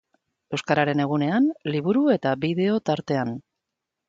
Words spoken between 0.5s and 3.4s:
Euskararen egunean, liburu eta bideo tartean.